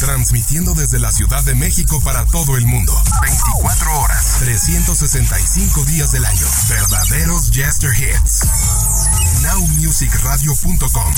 [0.00, 2.98] Transmitiendo desde la Ciudad de México para todo el mundo.
[3.20, 6.46] 24 horas, 365 días del año.
[6.70, 8.46] Verdaderos Jester Hits.
[9.42, 11.14] NowMusicRadio.com.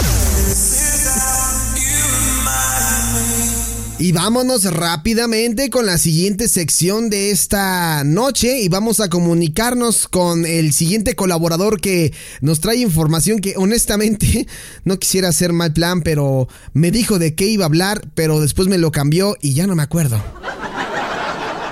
[3.98, 10.44] Y vámonos rápidamente con la siguiente sección de esta noche y vamos a comunicarnos con
[10.44, 14.48] el siguiente colaborador que nos trae información que honestamente
[14.84, 18.66] no quisiera hacer mal plan, pero me dijo de qué iba a hablar, pero después
[18.66, 20.20] me lo cambió y ya no me acuerdo.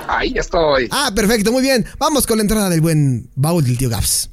[0.07, 0.87] Ahí estoy.
[0.91, 1.85] Ah, perfecto, muy bien.
[1.97, 4.29] Vamos con la entrada del buen baúl del tío Gaps.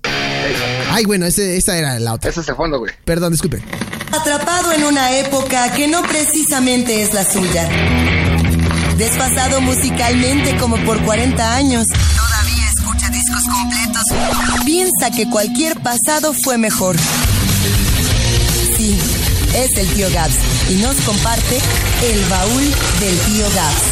[0.91, 2.31] Ay, bueno, ese, esa era la otra.
[2.31, 2.92] Ese es el fondo, güey.
[3.05, 3.62] Perdón, disculpe.
[4.12, 7.69] Atrapado en una época que no precisamente es la suya.
[8.97, 11.87] Desfasado musicalmente como por 40 años.
[11.89, 14.05] Todavía escucha discos completos.
[14.65, 16.97] Piensa que cualquier pasado fue mejor.
[18.77, 18.98] Sí,
[19.55, 20.37] es el tío Gabs
[20.70, 21.61] y nos comparte
[22.03, 22.62] el baúl
[23.00, 23.83] del tío Gabs.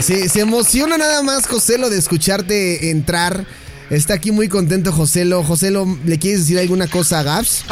[0.00, 3.46] Se, se emociona nada más, Joselo, de escucharte entrar.
[3.90, 5.42] Está aquí muy contento, Joselo.
[5.44, 7.64] Joselo, ¿le quieres decir alguna cosa a Gaps?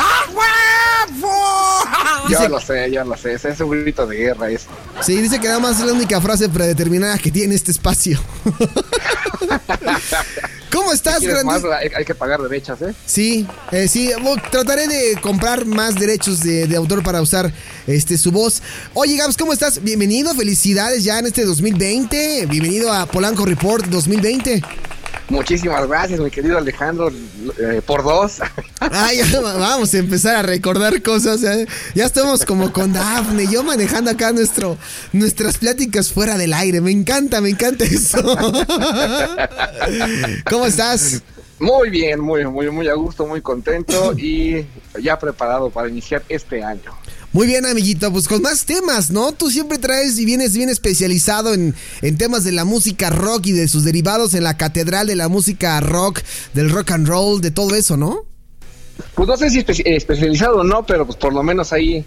[2.29, 3.35] Yo lo sé, yo lo sé.
[3.35, 4.69] Es un grito de guerra eso.
[5.03, 8.21] Sí, dice que nada más es la única frase predeterminada que tiene este espacio.
[10.71, 11.67] ¿Cómo estás, ¿Quieres Grandi?
[11.67, 11.79] más?
[11.81, 12.95] Hay, hay que pagar derechos, ¿eh?
[13.05, 17.53] Sí, eh, sí, bueno, trataré de comprar más derechos de, de autor para usar
[17.87, 18.63] este su voz.
[18.95, 19.83] Oye, Gabs, ¿cómo estás?
[19.83, 22.47] Bienvenido, felicidades ya en este 2020.
[22.47, 24.63] Bienvenido a Polanco Report 2020.
[25.29, 27.11] Muchísimas gracias, mi querido Alejandro,
[27.59, 28.39] eh, por dos.
[29.15, 31.43] Ya vamos a empezar a recordar cosas.
[31.45, 31.67] ¿eh?
[31.95, 34.77] Ya estamos como con Dafne, yo manejando acá nuestro,
[35.13, 36.81] nuestras pláticas fuera del aire.
[36.81, 38.19] Me encanta, me encanta eso.
[40.51, 41.23] ¿Cómo estás?
[41.59, 44.67] Muy bien, muy, muy, muy a gusto, muy contento y
[45.01, 46.93] ya preparado para iniciar este año.
[47.33, 49.33] Muy bien, amiguito, pues con más temas, ¿no?
[49.33, 53.53] Tú siempre traes y vienes bien especializado en, en temas de la música rock y
[53.53, 56.21] de sus derivados en la catedral de la música rock,
[56.53, 58.27] del rock and roll, de todo eso, ¿no?
[59.15, 62.05] Pues no sé si espe- especializado o no, pero pues por lo menos ahí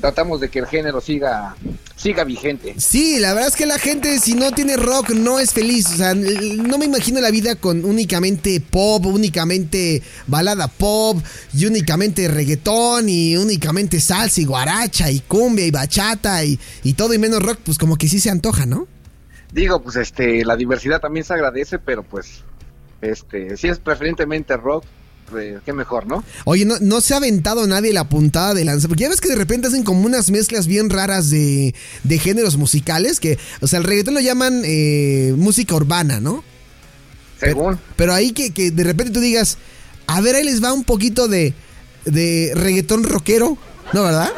[0.00, 1.54] tratamos de que el género siga,
[1.96, 2.74] siga vigente.
[2.78, 5.86] Sí, la verdad es que la gente si no tiene rock no es feliz.
[5.92, 11.18] O sea, no me imagino la vida con únicamente pop, únicamente balada pop,
[11.52, 17.14] y únicamente reggaetón, y únicamente salsa y guaracha, y cumbia y bachata, y, y todo
[17.14, 18.86] y menos rock, pues como que sí se antoja, ¿no?
[19.52, 22.42] Digo, pues este, la diversidad también se agradece, pero pues,
[23.00, 24.84] este, si es preferentemente rock,
[25.38, 26.24] eh, qué mejor, ¿no?
[26.44, 29.28] Oye, no, no se ha aventado nadie la puntada de lanza, porque ya ves que
[29.28, 33.78] de repente hacen como unas mezclas bien raras de, de géneros musicales, que, o sea,
[33.78, 36.44] el reggaetón lo llaman eh, música urbana, ¿no?
[37.38, 37.78] Según.
[37.96, 39.58] Pero ahí que, que de repente tú digas,
[40.06, 41.54] a ver, ahí les va un poquito de,
[42.04, 43.58] de reggaetón rockero,
[43.92, 44.30] ¿no, verdad?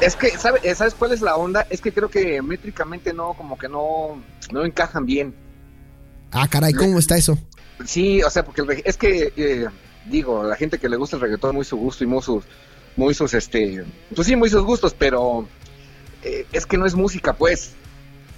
[0.00, 1.66] Es que, ¿sabe- eh, ¿sabes cuál es la onda?
[1.70, 5.34] Es que creo que métricamente no, como que no, no encajan bien.
[6.30, 7.38] Ah, caray, ¿cómo está eso?
[7.84, 9.66] Sí, o sea, porque el es que, eh,
[10.10, 12.44] digo, la gente que le gusta el reggaetón muy su gusto y muy sus,
[12.96, 15.48] muy sus, este, pues sí, muy sus gustos, pero
[16.22, 17.70] eh, es que no es música, pues.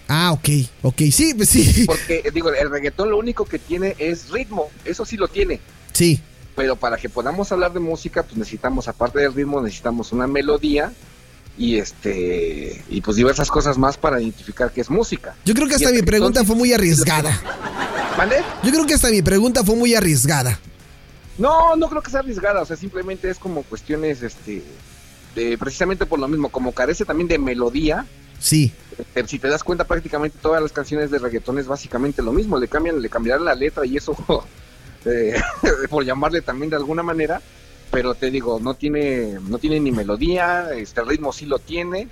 [0.09, 0.49] Ah, ok,
[0.83, 5.05] ok, sí, pues sí, Porque, digo, el reggaetón lo único que tiene es ritmo, eso
[5.05, 5.61] sí lo tiene.
[5.93, 6.21] sí,
[6.57, 10.93] Pero para que podamos hablar de música, pues necesitamos, aparte del ritmo, necesitamos una melodía
[11.59, 15.35] y este y pues diversas cosas más para identificar qué es música.
[15.45, 17.39] yo creo que hasta mi pregunta fue muy arriesgada.
[18.17, 18.43] ¿Vale?
[18.63, 20.59] Yo creo que hasta mi pregunta fue muy arriesgada.
[21.41, 24.63] No, no creo que sea arriesgada, o sea, simplemente es como cuestiones, este,
[25.35, 28.07] de, precisamente por lo mismo, como carece también de melodía,
[28.41, 28.73] Sí,
[29.15, 32.59] eh, si te das cuenta prácticamente todas las canciones de reggaetón es básicamente lo mismo,
[32.59, 34.17] le cambian, le cambiarán la letra y eso,
[35.05, 35.39] eh,
[35.91, 37.43] por llamarle también de alguna manera,
[37.91, 42.09] pero te digo, no tiene, no tiene ni melodía, este ritmo sí lo tiene,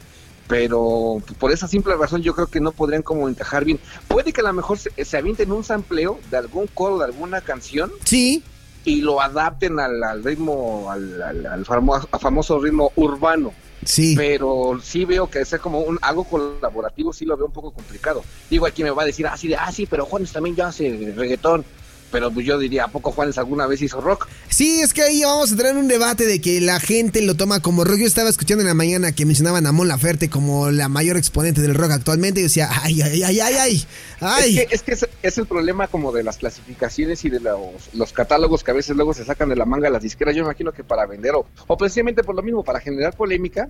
[0.49, 3.81] pero por esa simple razón yo creo que no podrían como encajar bien.
[4.07, 7.41] Puede que a lo mejor se, se avienten un sampleo de algún coro de alguna
[7.41, 8.43] canción sí,
[8.89, 13.53] y lo adapten al, al ritmo, al, al- al famo- famoso ritmo urbano.
[13.85, 14.15] sí.
[14.17, 18.23] Pero sí veo que ser como un algo colaborativo, sí lo veo un poco complicado.
[18.51, 21.13] Digo, aquí me va a decir así de, ah, sí, pero Juanes también ya hace
[21.17, 21.65] reggaetón.
[22.11, 24.29] Pero pues yo diría, ¿a poco Juanes alguna vez hizo rock?
[24.49, 27.35] Sí, es que ahí vamos a entrar en un debate de que la gente lo
[27.35, 27.99] toma como rock.
[27.99, 31.61] Yo estaba escuchando en la mañana que mencionaban a Mon Laferte como la mayor exponente
[31.61, 33.87] del rock actualmente y decía, ay, ay, ay, ay, ay.
[34.21, 34.59] ay.
[34.59, 38.13] Es que, es, que es, el problema como de las clasificaciones y de los, los,
[38.13, 40.35] catálogos que a veces luego se sacan de la manga las disqueras.
[40.35, 43.69] Yo me imagino que para vender o, o precisamente por lo mismo, para generar polémica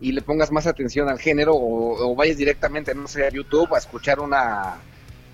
[0.00, 3.74] y le pongas más atención al género o, o vayas directamente, no sé, a YouTube
[3.74, 4.76] a escuchar una,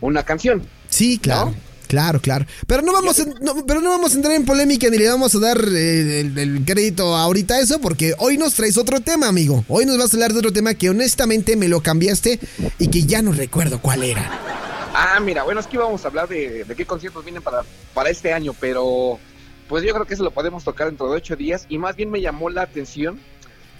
[0.00, 0.62] una canción.
[0.88, 1.46] Sí, claro.
[1.46, 1.54] ¿no?
[1.88, 2.46] Claro, claro.
[2.66, 5.34] Pero no vamos, a, no, pero no vamos a entrar en polémica ni le vamos
[5.34, 9.26] a dar eh, el, el, crédito ahorita a eso, porque hoy nos traes otro tema,
[9.26, 9.64] amigo.
[9.68, 12.38] Hoy nos vas a hablar de otro tema que honestamente me lo cambiaste
[12.78, 14.30] y que ya no recuerdo cuál era.
[14.94, 17.62] Ah, mira, bueno, es que íbamos a hablar de, de qué conciertos vienen para,
[17.94, 19.18] para este año, pero
[19.68, 22.10] pues yo creo que eso lo podemos tocar dentro de ocho días y más bien
[22.10, 23.18] me llamó la atención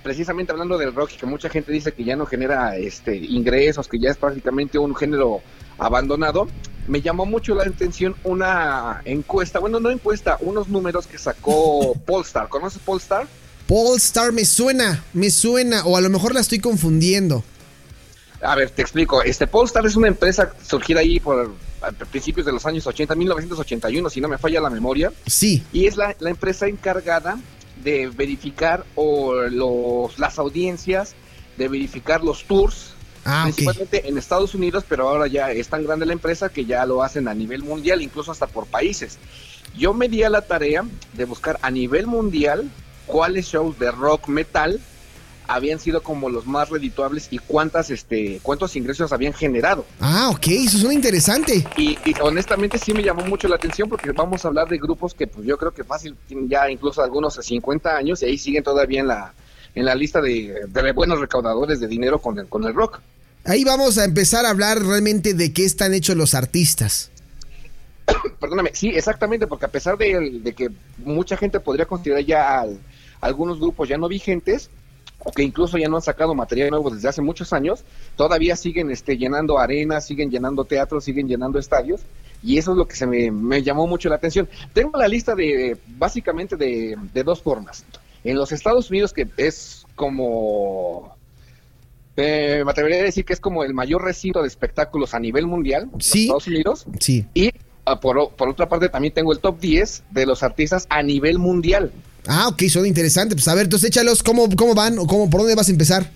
[0.03, 3.99] precisamente hablando del rock, que mucha gente dice que ya no genera este ingresos, que
[3.99, 5.43] ya es prácticamente un género
[5.77, 6.49] abandonado,
[6.89, 12.49] me llamó mucho la atención una encuesta, bueno, no encuesta, unos números que sacó Polestar.
[12.49, 13.27] ¿Conoces Polestar?
[13.67, 17.45] Polestar me suena, me suena, o a lo mejor la estoy confundiendo.
[18.41, 19.23] A ver, te explico.
[19.23, 24.11] Este Polestar es una empresa surgida ahí por a principios de los años 80, 1981,
[24.11, 25.13] si no me falla la memoria.
[25.27, 25.63] Sí.
[25.73, 27.39] Y es la, la empresa encargada
[27.83, 31.15] de verificar o los, las audiencias,
[31.57, 32.95] de verificar los tours,
[33.29, 34.11] ah, principalmente okay.
[34.11, 37.29] en Estados Unidos, pero ahora ya es tan grande la empresa que ya lo hacen
[37.29, 39.19] a nivel mundial, incluso hasta por países.
[39.77, 42.71] Yo me di a la tarea de buscar a nivel mundial
[43.07, 44.81] cuáles shows de rock metal
[45.49, 49.85] habían sido como los más redituables y cuántas este cuántos ingresos habían generado.
[49.99, 51.67] Ah, ok, eso suena interesante.
[51.77, 55.15] Y, y, honestamente sí me llamó mucho la atención porque vamos a hablar de grupos
[55.15, 58.39] que pues yo creo que fácil tienen ya incluso algunos de 50 años y ahí
[58.39, 59.33] siguen todavía en la
[59.75, 63.01] en la lista de, de buenos recaudadores de dinero con el, con el rock.
[63.49, 67.11] Ahí vamos a empezar a hablar realmente de qué están hechos los artistas.
[68.41, 70.69] Perdóname, sí, exactamente, porque a pesar de, que
[70.99, 72.79] mucha gente podría considerar ya al,
[73.23, 74.69] algunos grupos ya no vigentes,
[75.21, 77.85] o que incluso ya no han sacado material nuevo desde hace muchos años,
[78.17, 82.03] todavía siguen este, llenando arenas, siguen llenando teatros, siguen llenando estadios,
[82.43, 84.47] y eso es lo que se me, me llamó mucho la atención.
[84.75, 87.87] Tengo la lista de, básicamente, de, de, dos formas.
[88.25, 91.18] En los Estados Unidos, que es como...
[92.21, 95.47] Eh, me atrevería a decir que es como el mayor recinto de espectáculos a nivel
[95.47, 97.25] mundial, sí, Estados Unidos, sí.
[97.33, 101.01] y uh, por, por otra parte también tengo el top 10 de los artistas a
[101.05, 101.93] nivel mundial.
[102.27, 103.37] Ah, ok, son interesantes.
[103.37, 106.11] Pues a ver, entonces échalos, ¿cómo, cómo van o cómo, por dónde vas a empezar?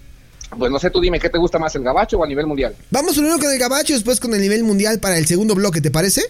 [0.58, 2.74] Pues no sé, tú dime, ¿qué te gusta más, el gabacho o a nivel mundial?
[2.90, 5.92] Vamos primero con el gabacho, después con el nivel mundial para el segundo bloque, ¿te
[5.92, 6.22] parece?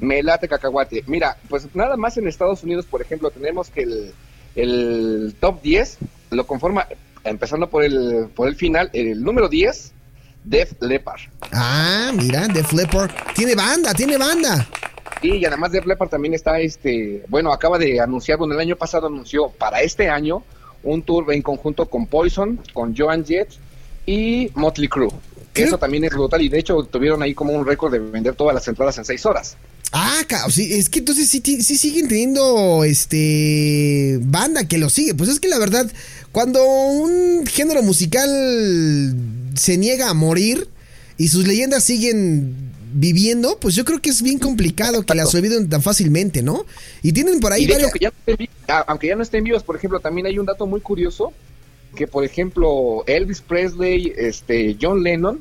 [0.00, 1.04] Me late cacahuate.
[1.06, 4.12] Mira, pues nada más en Estados Unidos, por ejemplo, tenemos que el,
[4.56, 5.98] el top 10
[6.30, 6.86] lo conforma,
[7.24, 9.92] empezando por el, por el final, el número 10,
[10.44, 11.20] Def Leppard.
[11.52, 13.10] Ah, mira, Def Leppard.
[13.34, 14.68] Tiene banda, tiene banda.
[15.22, 18.76] Sí, y además Def Leppard también está, este, bueno, acaba de anunciar, bueno, el año
[18.76, 20.42] pasado anunció para este año
[20.82, 23.48] un tour en conjunto con Poison, con Joan Jett
[24.04, 25.08] y Motley Crue.
[25.54, 25.62] ¿Qué?
[25.62, 28.54] Eso también es brutal y de hecho tuvieron ahí como un récord de vender todas
[28.54, 29.56] las entradas en seis horas.
[29.96, 35.14] Ah, sí, es que entonces sí, sí, siguen teniendo este banda que lo sigue.
[35.14, 35.88] Pues es que la verdad,
[36.32, 39.14] cuando un género musical
[39.54, 40.66] se niega a morir
[41.16, 45.68] y sus leyendas siguen viviendo, pues yo creo que es bien complicado que las olviden
[45.68, 46.66] tan fácilmente, ¿no?
[47.02, 50.00] Y tienen por ahí hecho, aunque, ya no aunque ya no estén vivos, por ejemplo,
[50.00, 51.32] también hay un dato muy curioso
[51.94, 55.40] que por ejemplo Elvis Presley, este John Lennon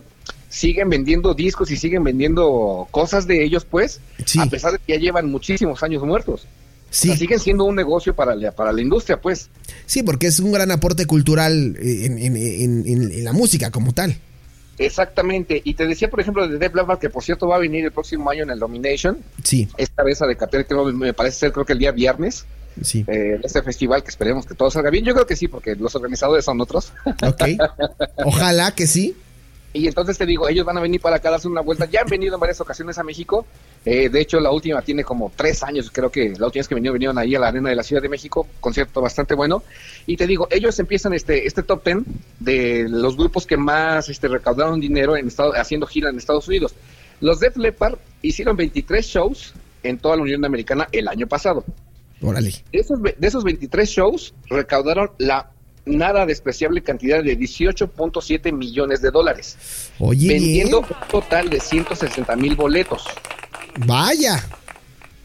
[0.53, 4.39] siguen vendiendo discos y siguen vendiendo cosas de ellos, pues, sí.
[4.39, 6.45] a pesar de que ya llevan muchísimos años muertos.
[6.91, 7.09] Sí.
[7.09, 9.49] O sea, siguen siendo un negocio para la, para la industria, pues.
[9.87, 14.15] Sí, porque es un gran aporte cultural en, en, en, en la música como tal.
[14.77, 15.59] Exactamente.
[15.63, 17.91] Y te decía, por ejemplo, de Def Leppard, que por cierto va a venir el
[17.91, 19.17] próximo año en el Domination.
[19.43, 19.67] Sí.
[19.77, 22.45] Esta vez a de cartel, que me parece ser, creo que el día viernes.
[22.81, 23.05] Sí.
[23.07, 25.03] Eh, este festival que esperemos que todo salga bien.
[25.03, 26.93] Yo creo que sí, porque los organizadores son otros.
[27.23, 27.43] Ok.
[28.25, 29.15] Ojalá que sí.
[29.73, 31.85] Y entonces te digo, ellos van a venir para acá a darse una vuelta.
[31.85, 33.45] Ya han venido en varias ocasiones a México.
[33.83, 35.89] Eh, de hecho, la última tiene como tres años.
[35.91, 38.01] Creo que la última vez que vinieron, vinieron ahí a la arena de la Ciudad
[38.01, 38.47] de México.
[38.59, 39.63] Concierto bastante bueno.
[40.05, 42.05] Y te digo, ellos empiezan este este top ten
[42.39, 46.75] de los grupos que más este, recaudaron dinero en estado, haciendo gira en Estados Unidos.
[47.19, 51.63] Los Def Leppard hicieron 23 shows en toda la Unión Americana el año pasado.
[52.21, 52.51] Órale.
[52.71, 55.49] De esos, de esos 23 shows, recaudaron la
[55.85, 59.57] nada despreciable cantidad de 18.7 millones de dólares.
[59.99, 63.05] Oye, vendiendo un total de 160 mil boletos.
[63.85, 64.43] Vaya.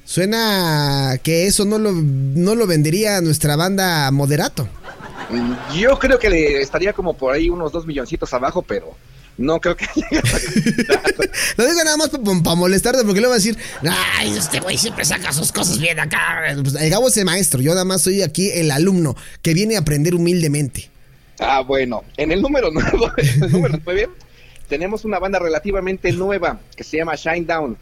[0.05, 4.67] Suena que eso no lo, no lo vendería nuestra banda Moderato.
[5.77, 8.97] Yo creo que le estaría como por ahí unos dos milloncitos abajo, pero
[9.39, 9.87] No creo que
[11.57, 13.57] Lo digo nada más para molestarte porque le va a decir,
[14.17, 16.57] ay, este güey siempre saca sus cosas bien acá.
[16.61, 19.77] Pues, el Gabo es el maestro, yo nada más soy aquí el alumno que viene
[19.77, 20.91] a aprender humildemente.
[21.39, 22.91] Ah, bueno, en el número 9,
[23.43, 24.09] el número 9
[24.69, 27.79] tenemos una banda relativamente nueva que se llama Shine Down.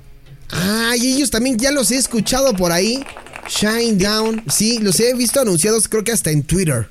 [0.51, 3.03] Ah, y ellos también ya los he escuchado por ahí.
[3.49, 6.89] Shine Down, sí, los he visto anunciados creo que hasta en Twitter.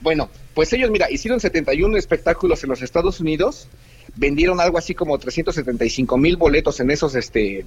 [0.00, 0.28] Bueno,
[0.58, 3.68] pues ellos, mira, hicieron 71 espectáculos en los Estados Unidos,
[4.16, 7.64] vendieron algo así como 375 mil boletos en esos, este,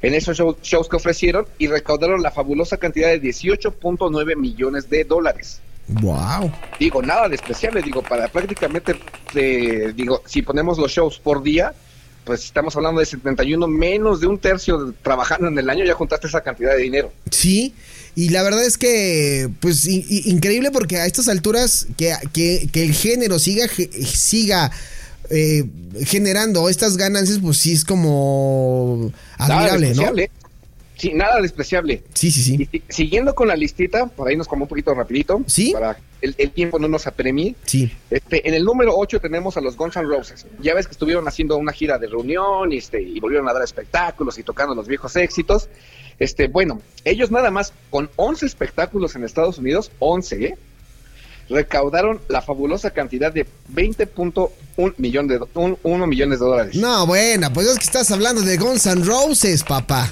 [0.00, 5.60] en esos shows que ofrecieron y recaudaron la fabulosa cantidad de 18.9 millones de dólares.
[5.88, 6.50] Wow.
[6.78, 8.96] Digo, nada despreciable, digo, para prácticamente,
[9.34, 11.74] eh, digo, si ponemos los shows por día,
[12.24, 16.26] pues estamos hablando de 71, menos de un tercio trabajando en el año, ya juntaste
[16.26, 17.12] esa cantidad de dinero.
[17.30, 17.74] Sí,
[18.14, 23.38] y la verdad es que, pues, increíble porque a estas alturas que, que, el género
[23.38, 24.70] siga, siga
[25.30, 25.64] eh,
[26.04, 30.12] generando estas ganancias, pues sí es como admirable, ¿no?
[31.00, 32.02] Sí, nada despreciable.
[32.12, 32.82] Sí, sí, sí.
[32.90, 35.42] siguiendo con la listita, por ahí nos como un poquito rapidito.
[35.46, 35.72] Sí.
[35.72, 37.54] Para el, tiempo no nos apremie.
[37.64, 37.90] Sí.
[38.10, 40.46] Este, en el número 8 tenemos a los Guns N' Roses.
[40.60, 43.62] Ya ves que estuvieron haciendo una gira de reunión y, este, y volvieron a dar
[43.62, 45.70] espectáculos y tocando los viejos éxitos.
[46.18, 50.58] Este, bueno, ellos nada más con 11 espectáculos en Estados Unidos, 11, ¿eh?
[51.48, 55.40] recaudaron la fabulosa cantidad de 20.1 millón de,
[56.06, 56.76] millones de dólares.
[56.76, 60.10] No, bueno, pues es que estás hablando de Guns N' Roses, papá.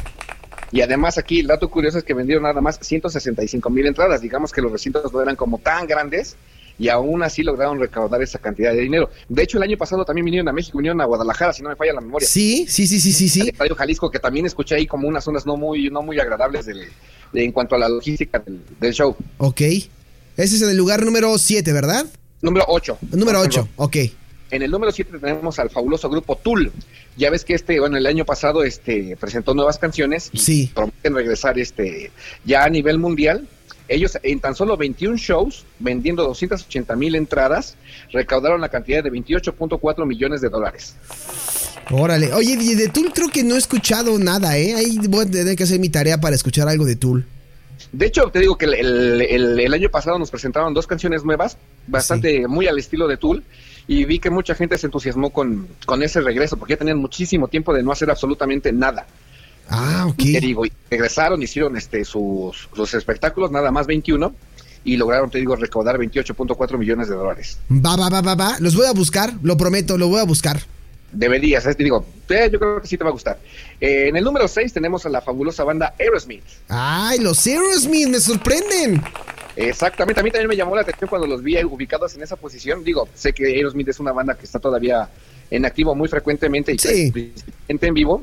[0.70, 4.20] Y además aquí el dato curioso es que vendieron nada más 165 mil entradas.
[4.20, 6.36] Digamos que los recintos no eran como tan grandes
[6.78, 9.10] y aún así lograron recaudar esa cantidad de dinero.
[9.28, 11.76] De hecho, el año pasado también vinieron a México, vinieron a Guadalajara, si no me
[11.76, 12.26] falla la memoria.
[12.26, 13.28] Sí, sí, sí, sí, sí.
[13.28, 13.48] sí.
[13.48, 16.66] Estadio Jalisco, que también escuché ahí como unas zonas no muy, no muy agradables
[17.32, 18.42] en cuanto a la logística
[18.78, 19.16] del, show.
[19.38, 19.60] Ok.
[19.60, 19.90] Ese
[20.36, 22.06] es en el lugar número 7, ¿verdad?
[22.40, 22.98] Número 8.
[23.10, 23.96] Número 8, ok.
[24.50, 26.72] En el número 7 tenemos al fabuloso grupo Tool.
[27.16, 31.58] Ya ves que este, bueno, el año pasado este presentó nuevas canciones y prometen regresar
[31.58, 32.10] este
[32.44, 33.46] ya a nivel mundial.
[33.88, 37.76] Ellos en tan solo 21 shows, vendiendo 280 mil entradas,
[38.12, 40.94] recaudaron la cantidad de 28.4 millones de dólares.
[41.90, 44.74] Órale, oye, de Tool creo que no he escuchado nada, ¿eh?
[44.74, 47.24] Ahí voy a tener que hacer mi tarea para escuchar algo de Tool.
[47.92, 52.66] De hecho, te digo que el, año pasado nos presentaron dos canciones nuevas, bastante muy
[52.66, 53.42] al estilo de Tool,
[53.88, 57.48] y vi que mucha gente se entusiasmó con, con ese regreso, porque ya tenían muchísimo
[57.48, 59.06] tiempo de no hacer absolutamente nada.
[59.68, 60.14] Ah, ok.
[60.18, 64.34] Y te digo, regresaron, hicieron este sus, sus espectáculos, nada más 21,
[64.84, 67.58] y lograron, te digo, recaudar 28.4 millones de dólares.
[67.70, 68.56] Va, va, va, va, va.
[68.60, 70.60] Los voy a buscar, lo prometo, lo voy a buscar.
[71.10, 73.38] Deberías, te digo, eh, yo creo que sí te va a gustar.
[73.80, 76.44] Eh, en el número 6 tenemos a la fabulosa banda Aerosmith.
[76.68, 79.02] ¡Ay, los Aerosmith me sorprenden!
[79.58, 82.84] Exactamente, a mí también me llamó la atención cuando los vi ubicados en esa posición.
[82.84, 85.08] Digo, sé que Aerosmith es una banda que está todavía
[85.50, 87.32] en activo muy frecuentemente y sí.
[87.66, 88.22] en vivo,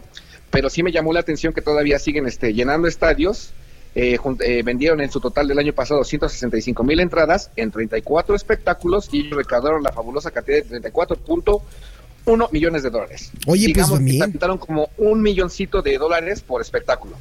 [0.49, 3.51] pero sí me llamó la atención que todavía siguen este, llenando estadios.
[3.95, 9.09] Eh, eh, vendieron en su total del año pasado 165 mil entradas en 34 espectáculos
[9.11, 13.31] y recaudaron la fabulosa cantidad de 34.1 millones de dólares.
[13.45, 14.33] Oye, pues también.
[14.59, 17.17] como un milloncito de dólares por espectáculo.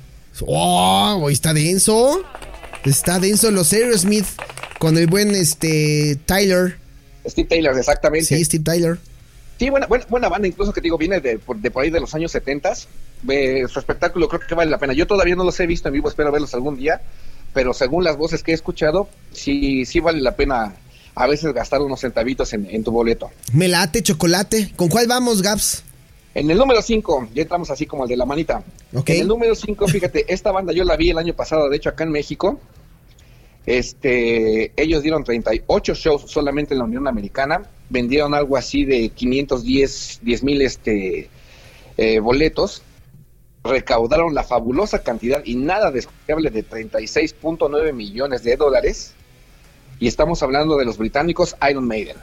[0.46, 1.28] ¡Oh!
[1.30, 2.24] Está denso.
[2.84, 4.26] Está denso los Aerosmith
[4.78, 6.76] con el buen este Tyler.
[7.26, 8.26] Steve Taylor, exactamente.
[8.26, 8.98] Sí, Steve Tyler.
[9.58, 12.32] Sí, buena, buena, banda, incluso que te digo, viene de por, ahí de los años
[12.32, 12.74] 70.
[12.74, 14.92] su espectáculo creo que vale la pena.
[14.92, 17.00] Yo todavía no los he visto en vivo, espero verlos algún día,
[17.54, 20.74] pero según las voces que he escuchado, sí, sí vale la pena
[21.14, 23.30] a veces gastar unos centavitos en, tu boleto.
[23.52, 24.72] Melate, chocolate.
[24.76, 25.84] ¿Con cuál vamos, Gaps?
[26.34, 28.64] En el número 5, ya entramos así como el de la manita.
[28.92, 29.16] Okay.
[29.16, 31.90] En el número 5, fíjate, esta banda yo la vi el año pasado, de hecho
[31.90, 32.58] acá en México.
[33.66, 40.20] Este, ellos dieron 38 shows solamente en la Unión Americana, vendieron algo así de 510
[40.42, 41.30] mil este,
[41.96, 42.82] eh, boletos,
[43.62, 49.14] recaudaron la fabulosa cantidad y nada despreciable de 36.9 millones de dólares.
[49.98, 52.16] Y estamos hablando de los británicos Iron Maiden.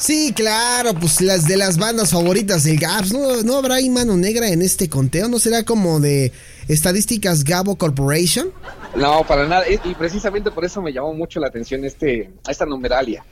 [0.00, 3.12] Sí, claro, pues las de las bandas favoritas del Gaps.
[3.12, 5.28] ¿No, ¿No habrá ahí mano negra en este conteo?
[5.28, 6.32] ¿No será como de
[6.68, 8.50] estadísticas Gabo Corporation?
[8.96, 9.64] No, para nada.
[9.68, 13.22] Y precisamente por eso me llamó mucho la atención este, esta numeralia.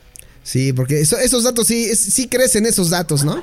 [0.43, 3.43] Sí, porque esos datos sí, sí crecen esos datos, ¿no?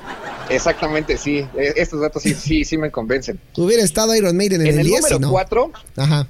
[0.49, 1.47] Exactamente, sí.
[1.57, 3.39] E, estos datos sí, sí, sí me convencen.
[3.57, 5.71] Hubiera estado Iron Maiden en, en el, el número 4.
[5.97, 6.27] Ajá.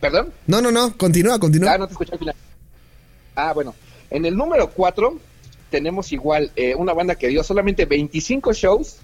[0.00, 0.32] ¿Perdón?
[0.46, 0.96] No, no, no.
[0.96, 1.74] Continúa, continúa.
[1.74, 2.34] Ah, no te escuché al final.
[3.34, 3.74] Ah, bueno.
[4.10, 5.29] En el número 4
[5.70, 8.98] tenemos igual eh, una banda que dio solamente 25 shows,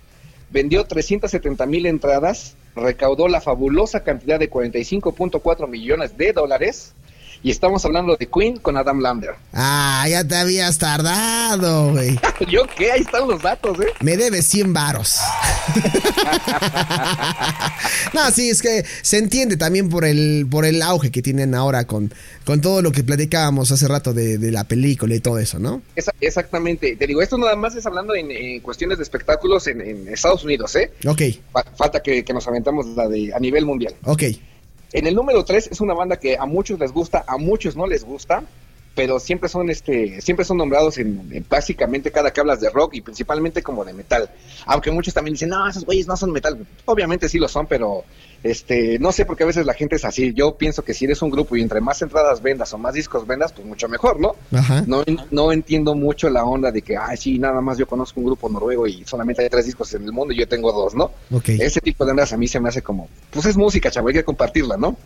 [0.51, 6.95] vendió 370 mil entradas, recaudó la fabulosa cantidad de 45.4 millones de dólares
[7.43, 9.39] Y estamos hablando de Queen con Adam Lambert.
[9.53, 12.19] Ah, ya te habías tardado, güey.
[12.49, 12.93] ¿Yo qué?
[12.93, 13.93] Ahí están los datos, ¿eh?
[14.01, 15.19] Me debes 100 varos.
[18.13, 21.87] no, sí, es que se entiende también por el, por el auge que tienen ahora
[21.87, 22.13] con,
[22.45, 25.83] con todo lo que platicábamos hace rato de, la película y todo eso, ¿no?
[26.21, 26.97] exactamente.
[26.97, 30.93] Te digo, esto nada más es hablando en, cuestiones de espectáculos en, Estados Unidos, ¿eh?
[31.07, 31.23] Ok.
[31.77, 33.95] falta que, que, nos aventamos la de a nivel mundial.
[34.05, 34.23] Ok.
[34.93, 37.87] En el número 3 es una banda que a muchos les gusta, a muchos no
[37.87, 38.45] les gusta
[38.97, 43.03] pero siempre son este siempre son nombrados en, básicamente cada que hablas de rock y
[43.03, 44.31] principalmente como de metal.
[44.65, 48.05] Aunque muchos también dicen no esos güeyes no son metal obviamente sí lo son pero
[48.43, 50.33] este no sé por qué a veces la gente es así.
[50.33, 53.27] Yo pienso que si eres un grupo y entre más entradas vendas o más discos
[53.27, 54.35] vendas pues mucho mejor no
[54.87, 58.27] no no entiendo mucho la onda de que ay sí nada más yo conozco un
[58.27, 61.11] grupo noruego y solamente hay tres discos en el mundo y yo tengo dos no
[61.47, 64.15] ese tipo de ondas a mí se me hace como pues es música chavo hay
[64.15, 64.97] que compartirla no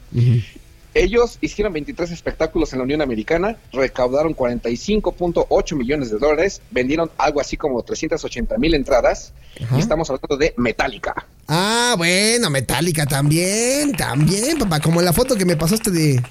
[0.95, 7.41] ellos hicieron 23 espectáculos en la Unión Americana, recaudaron 45.8 millones de dólares, vendieron algo
[7.41, 9.33] así como 380 mil entradas
[9.77, 11.27] y estamos hablando de Metallica.
[11.49, 16.23] Ah, bueno, Metallica también, también, papá, como la foto que me pasaste de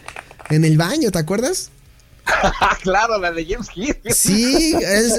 [0.50, 1.72] en el baño, ¿te acuerdas?
[2.83, 3.98] claro, la de James Heath.
[4.12, 4.74] Sí,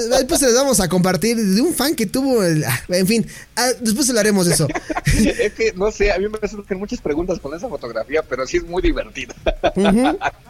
[0.09, 2.43] después se las vamos a compartir de un fan que tuvo.
[2.43, 4.67] El, ah, en fin, ah, después hablaremos de eso.
[5.05, 8.57] es que, no sé, a mí me surgen muchas preguntas con esa fotografía, pero sí
[8.57, 9.35] es muy divertida.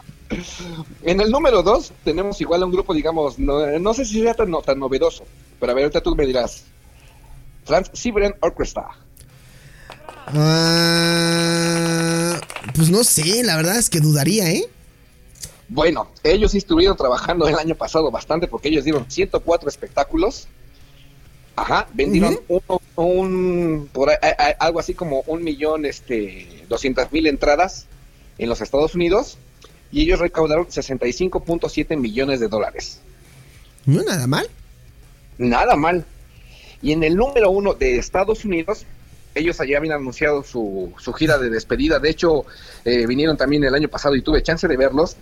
[1.02, 4.50] En el número 2 tenemos igual a un grupo, digamos, no, sé si sea tan,
[4.64, 5.26] tan novedoso,
[5.60, 6.62] pero a ver, ahorita tú me dirás.
[7.66, 8.88] Trans Siberian Orchestra.
[10.28, 10.80] Ah,
[12.74, 14.64] pues no sé, la verdad es que dudaría, ¿eh?
[15.72, 20.46] Bueno, ellos estuvieron trabajando el año pasado bastante porque ellos dieron 104 espectáculos.
[21.56, 22.38] Ajá, vendieron
[22.96, 24.10] un, por
[24.58, 27.86] algo así como un millón, este, doscientas mil entradas
[28.36, 29.38] en los Estados Unidos
[29.90, 33.00] y ellos recaudaron 65.7 millones de dólares.
[33.86, 34.50] No nada mal.
[35.38, 36.04] Nada mal.
[36.82, 38.84] Y en el número uno de Estados Unidos,
[39.34, 41.98] ellos allá habían anunciado su, su gira de despedida.
[41.98, 42.44] De hecho,
[42.84, 45.16] eh, vinieron también el año pasado y tuve chance de verlos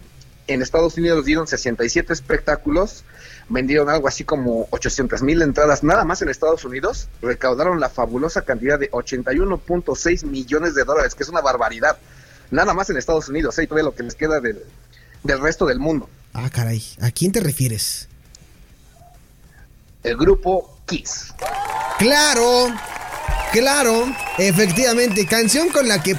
[0.47, 3.05] en Estados Unidos dieron 67 espectáculos,
[3.49, 8.43] vendieron algo así como 800 mil entradas nada más en Estados Unidos, recaudaron la fabulosa
[8.43, 11.99] cantidad de 81.6 millones de dólares, que es una barbaridad,
[12.51, 13.65] nada más en Estados Unidos, ¿eh?
[13.65, 14.63] y todo lo que les queda del,
[15.23, 16.09] del resto del mundo.
[16.33, 18.09] Ah, caray, ¿a quién te refieres?
[20.03, 21.35] El grupo Kiss.
[21.99, 22.69] Claro,
[23.53, 24.07] claro,
[24.39, 26.17] efectivamente, canción con la que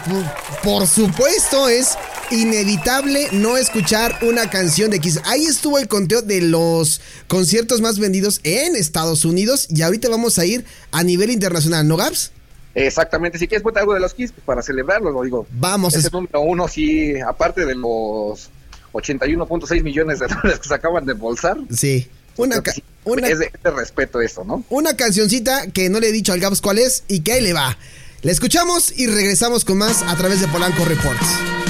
[0.64, 1.98] por supuesto es
[2.32, 5.20] inevitable no escuchar una canción de Kiss.
[5.26, 10.40] Ahí estuvo el conteo de los conciertos más vendidos en Estados Unidos y ahorita vamos
[10.40, 12.32] a ir a nivel internacional, ¿no, Gabs?
[12.74, 15.46] Exactamente, si quieres poner algo de los Kiss pues, para celebrarlo, lo digo.
[15.52, 15.94] Vamos.
[15.96, 18.50] Ese número uno, sí, aparte de los
[18.94, 21.58] 81.6 millones de dólares que se acaban de embolsar.
[21.70, 22.08] Sí.
[22.38, 22.64] Una,
[23.04, 24.64] una es, de, respeto esto, ¿no?
[24.70, 27.54] Una cancioncita que no le he dicho al Gabs cuál es y que ahí le
[27.54, 27.78] va.
[28.22, 31.61] La escuchamos y regresamos con más a través de Polanco Reports.